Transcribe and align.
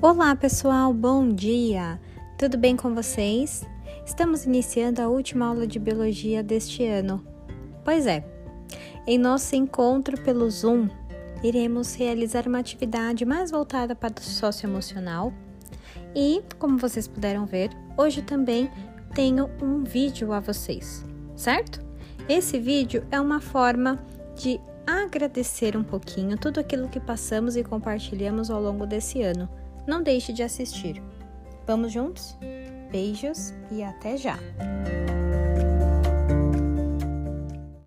Olá, 0.00 0.36
pessoal, 0.36 0.94
bom 0.94 1.28
dia! 1.28 2.00
Tudo 2.38 2.56
bem 2.56 2.76
com 2.76 2.94
vocês? 2.94 3.66
Estamos 4.06 4.44
iniciando 4.44 5.02
a 5.02 5.08
última 5.08 5.46
aula 5.46 5.66
de 5.66 5.76
biologia 5.80 6.40
deste 6.40 6.86
ano. 6.86 7.20
Pois 7.84 8.06
é, 8.06 8.24
em 9.08 9.18
nosso 9.18 9.56
encontro 9.56 10.16
pelo 10.20 10.48
Zoom, 10.48 10.88
iremos 11.42 11.96
realizar 11.96 12.46
uma 12.46 12.60
atividade 12.60 13.24
mais 13.24 13.50
voltada 13.50 13.92
para 13.96 14.14
o 14.20 14.22
socioemocional 14.22 15.32
e, 16.14 16.44
como 16.60 16.78
vocês 16.78 17.08
puderam 17.08 17.44
ver, 17.44 17.70
hoje 17.96 18.22
também 18.22 18.70
tenho 19.16 19.50
um 19.60 19.82
vídeo 19.82 20.32
a 20.32 20.38
vocês, 20.38 21.04
certo? 21.34 21.84
Esse 22.28 22.56
vídeo 22.60 23.04
é 23.10 23.20
uma 23.20 23.40
forma 23.40 23.98
de 24.36 24.60
agradecer 24.86 25.76
um 25.76 25.82
pouquinho 25.82 26.38
tudo 26.38 26.60
aquilo 26.60 26.88
que 26.88 27.00
passamos 27.00 27.56
e 27.56 27.64
compartilhamos 27.64 28.48
ao 28.48 28.62
longo 28.62 28.86
desse 28.86 29.22
ano 29.22 29.48
não 29.88 30.02
deixe 30.02 30.32
de 30.32 30.42
assistir. 30.42 31.02
Vamos 31.66 31.92
juntos? 31.92 32.36
Beijos 32.92 33.52
e 33.70 33.82
até 33.82 34.16
já! 34.16 34.38